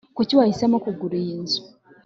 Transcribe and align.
kuki 0.17 0.33
wahisemo 0.37 0.77
kugura 0.83 1.15
iyi 1.23 1.35
nzu 1.43 1.61